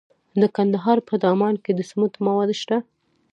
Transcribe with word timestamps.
د 0.41 0.43
کندهار 0.55 0.97
په 1.07 1.13
دامان 1.23 1.55
کې 1.63 1.71
د 1.75 1.81
سمنټو 1.89 2.19
مواد 2.27 2.49
شته. 2.61 2.77